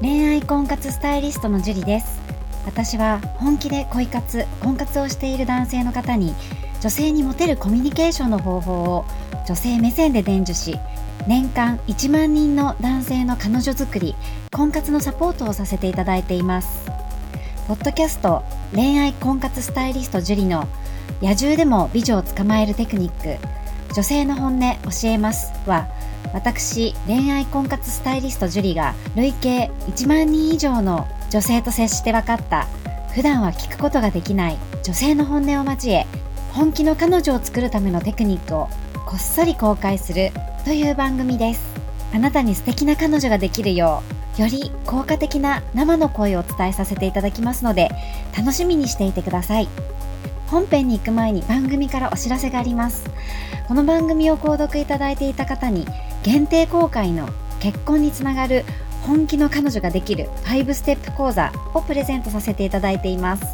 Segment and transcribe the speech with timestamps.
[0.00, 2.20] 恋愛婚活スタイリストのジュリです。
[2.66, 6.34] 私は本気で恋活婚活をしている男性の方に
[6.80, 9.04] 女性にモテるコミュニケーションの方法を
[9.46, 10.78] 女性目線で伝授し
[11.26, 14.14] 年間1万人の男性の彼女作り
[14.50, 16.84] 婚活のサポートをさせていただいています。
[17.68, 18.42] ポッドキャスト
[18.74, 20.66] 恋愛婚活スタイリストジュリの
[21.22, 23.38] 野獣でも美女を捕まえるテクニック
[23.94, 25.88] 女性の本音教えますは
[26.32, 32.66] 私恋愛婚活スタイリストジュリが累計1万人以上の女性と接して分かった。
[33.14, 36.04] 普段は聞くことができない女性の本音を交え
[36.52, 38.68] 本気の彼女を作るためのテクニックを
[39.06, 40.32] こっそり公開する
[40.64, 41.62] という番組です。
[42.12, 44.02] あなたに素敵な彼女ができるよ
[44.38, 47.90] うより効果的な生の声をお伝えさせていただきますので
[48.36, 49.68] 楽しみにしていてください。
[50.48, 53.04] 本編に行く前に番組からお知らせがあります。
[53.68, 55.86] この番組を購読いただいていた方に
[56.24, 57.28] 限定公開の
[57.60, 58.64] 結婚につながる
[59.02, 63.44] 本気の彼女ができる5ステップ講座をプレゼントさせていただいています。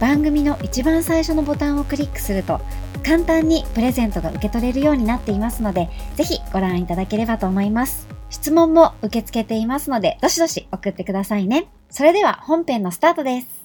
[0.00, 2.60] 番組の一番最初のボタンをクリックすると
[3.04, 8.08] 簡単にプレゼントが受け取れるようになっていますのでぜひご覧いただければと思います。
[8.30, 11.68] 質問も受け付けていますのでどしどし送ってくださいね。
[11.88, 13.62] それでは本編のスタートです。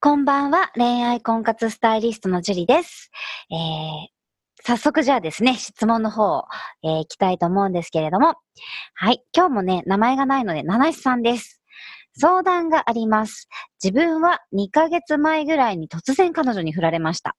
[0.00, 0.72] こんばんは。
[0.74, 3.12] 恋愛婚活スタイリストのジュリです、
[3.52, 4.19] えー
[4.64, 6.44] 早速じゃあですね、質問の方、
[6.82, 8.34] えー、行きたいと思うんですけれども。
[8.94, 9.22] はい。
[9.34, 11.60] 今日もね、名前がないので、七七さんです。
[12.18, 13.48] 相談があります。
[13.82, 17.36] 自分は2ヶ月前ぐらいに突然彼女に振られました。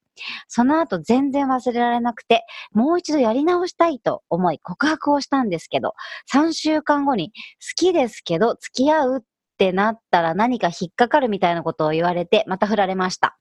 [0.47, 5.94] その後全然忘れられなくて、もう一度やり直したいと思い告白をしたんですけど、
[6.33, 7.33] 3週間後に好
[7.75, 9.22] きですけど付き合うっ
[9.58, 13.38] てなったら何か引っかかるみたいなことを言われて、また振られました。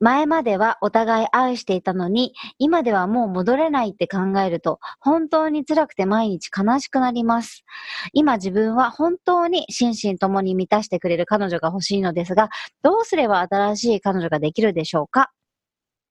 [0.00, 7.64] 前まではお互い愛していたのに、今ではもう戻れないって考えると、本当に辛くて毎日悲しくなります。
[8.12, 12.48] 今自分は本当に心身ともに満たしてくれる彼女が欲しいのですが、
[12.82, 15.30] どうすれば新しい彼女ができるでしょうか？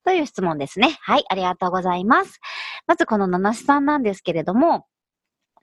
[0.03, 0.97] という質問ですね。
[1.01, 2.39] はい、ありがとうございます。
[2.85, 4.85] まずこの七七さんなんですけれども、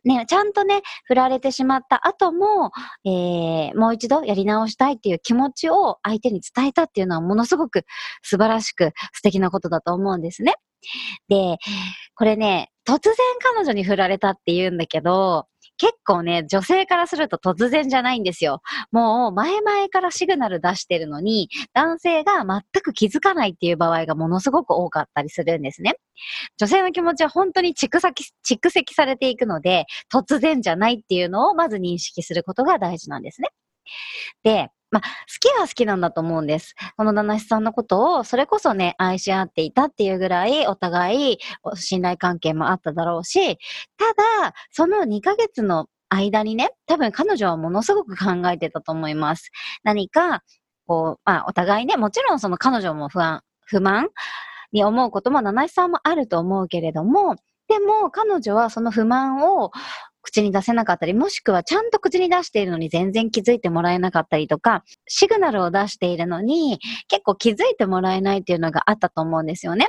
[0.04, 2.70] ね、ちゃんとね、振られてしまった後も、
[3.04, 7.84] えー、もう一度やり直したいっていう気持ちを相手に伝えたっていうのはものすごく
[8.22, 10.54] 素晴らしく素敵なことだと思うんですね。
[11.28, 11.58] で、
[12.14, 15.46] これね、突然彼女に振られたって言うんだけど、
[15.82, 18.62] 結構ね、女性からすると突然じゃないんですよ。
[18.92, 25.96] もう前々からシグナル出してるのに、男性が全く気づかないっていう場合がものすごく多かったりするんですね。
[26.56, 33.48] 女性の気持ちは本当に蓄積、蓄積されていくので、突然じゃないっていうのをまず認識することが大事なんですね。
[34.44, 35.08] で、まあ、好
[35.40, 36.74] きは好きなんだと思うんです。
[36.96, 41.38] この七七さんのことを、それこそね、愛し合っていたっていうぐらい、お互い
[41.74, 43.58] 信頼関係もあっただろうし、
[43.96, 49.50] ただ、その2ヶ月の間にね、多分彼女はものすごく考えてたと思います。
[49.82, 50.42] 何か、
[50.86, 54.08] こう、まあ、お互いね、もちろんその彼女も不安、不満
[54.72, 57.36] に思うことも七七さんもあると思うけれども、
[57.68, 59.70] でも彼女はその不満を
[60.22, 66.78] 口に出せなかったり、もしくはちゃんと口に出しているのに全然気づいてもらえなかったりとか、シグナルを出しているのに
[67.08, 69.88] 結構気づいてもらえないっていうのがあったと思うんですよね。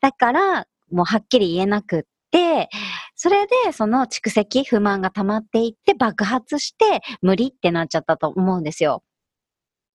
[0.00, 2.70] だから、もうはっきり言えなくって、
[3.14, 9.02] それでその蓄積、不満が溜まっていって爆発して無理ってなっちゃったと思うんですよ。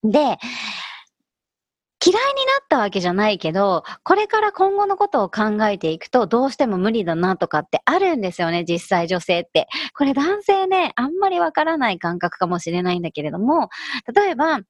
[0.04, 0.38] で、
[2.06, 9.66] 嫌いになったわけじゃないけど、これから今後のことを考えていくと、どうしても無理だなとかってあるんですよね、実際女性って。
[9.92, 13.70] これ男性ね、あんまりわからない感覚かもしれないんだけれども、
[14.14, 14.60] 例えば、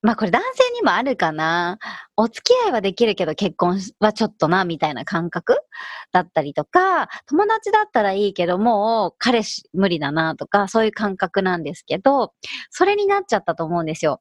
[0.00, 1.78] まあこれ男性にもあるかな。
[2.16, 5.56] お付き合いはできるけど結婚はちょっとな、みたいな感覚
[6.12, 12.32] だったりとか、友達だったらいいけどもう彼氏無理だなとか、そういう感覚なんですけど、
[12.70, 14.20] それになっちゃったと思うんですよ。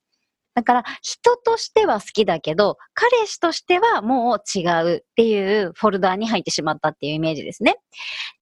[0.58, 7.76] だから人としては好きだけど、彼氏としてはもう違うっていうフォルダーに入ってしまったっていうイメージですね。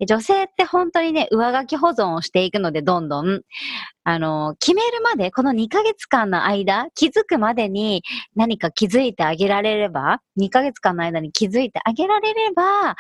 [0.07, 3.41] 女性って本当にね、上書き保存をしていくので、どんどん、
[4.05, 8.01] あの、決めるまで、この2ヶ月間の間、気づくまでに
[8.33, 12.95] 何か気づいてあげられれば、2ヶ月間の間に気づいてあげられれば、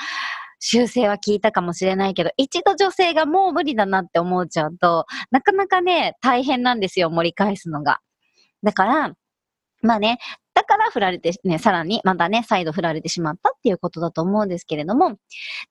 [0.59, 7.99] 修正は聞いたかもしれないけど、一度女性がもう無理だなって思っちゃうと、なかなかね、大変なんですよ、盛り返すのが。
[8.65, 9.13] だから、
[9.83, 10.17] まあね、
[10.55, 15.09] だから振られてね、さらにまたね、再度振られてしまったっていうことだと思うんですけれども、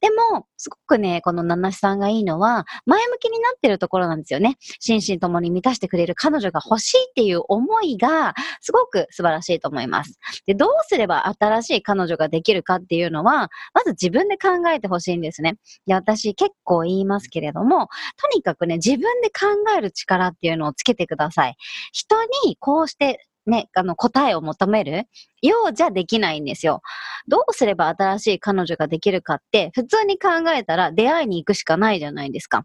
[0.00, 4.56] でも、すごくね、この七七さんがいいのは、前向きになってるところなんですよね。
[4.80, 10.18] 心身ともに満たしてくれる彼女が欲しいっていう思いが、すごく素晴らしいと思います。
[10.46, 15.56] で、どうすれば新しい彼女ができるかっていうのは、まず自分で考えてほしいんですね。
[15.86, 17.88] で、私結構言いますけれども、
[18.20, 19.46] とにかくね、自分で考
[19.78, 21.56] える力っていうのをつけてください。
[21.92, 25.06] 人にこうしてね、あの、答えを求める？
[25.42, 26.80] ようじゃできないんですよ。
[27.28, 32.64] どうすれば新しい彼女ができるかって、普通に考えたら出会いに行くしかないじゃないですか。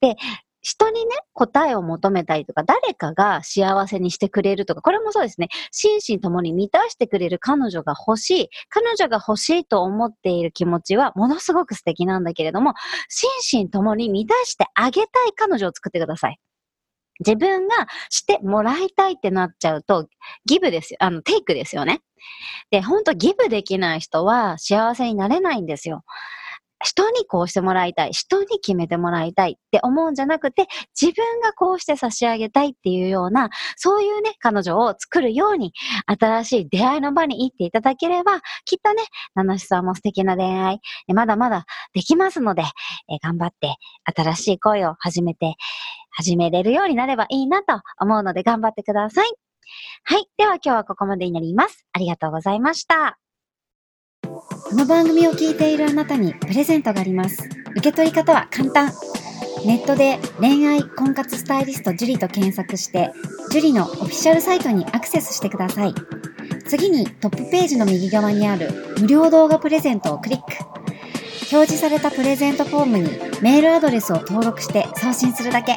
[0.00, 0.16] で、
[0.60, 5.48] 人にね、答えを求めたりとか、誰かが幸せにしてくれるとか、これもそうですね。
[5.70, 12.74] 心身ともに満たしてくれる彼女が欲しい、彼女が欲しいと思っている気持ちはものすごく素敵なんだけれども、
[13.08, 16.38] 心身ともに満たしてあげたい彼女を作ってください。
[17.20, 20.08] 自分がしてもらいたいってなっちゃうと、
[20.46, 20.98] ギブですよ。
[21.00, 22.00] あの、テイクですよね。
[22.70, 26.04] で、ほんとギブできない人は幸せになれないんですよ。
[26.84, 30.66] 人にこうしてもらいたい、人に決めてもらいたいって思うんじゃなくて、
[31.00, 35.72] 自分がこうして差し上げたいっていうような、そういうね、彼女を作るように、
[36.06, 39.02] 新しい出会いの場に行っていただければ、きっとね、
[39.34, 43.74] 七七さんも素敵な恋愛、まだまだできますので、え頑張って、
[44.16, 45.56] 新しい恋を始めて、
[46.18, 49.32] 始めれるようになればいいなと思うので頑張ってください。
[50.02, 50.26] はい。
[50.36, 51.86] では今日はここまでになります。
[51.92, 53.20] ありがとうございました。
[54.24, 57.48] この番組を聞いているあなたにプレゼントがあります。
[57.70, 58.90] 受け取り方は簡単。
[59.64, 63.12] ネットで恋愛婚活スタイリスト樹と検索して、
[63.52, 65.94] 樹里のオフィシャルサイトにアクセスしてください。
[66.66, 70.46] 次にトップページの右側にある無料動画プレゼントをクリック。
[71.52, 73.08] 表示されたプレゼントフォームに
[73.40, 75.76] メールアドレスを登録して送信するだけ。